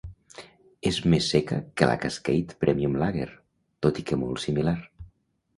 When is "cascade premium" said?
2.05-2.97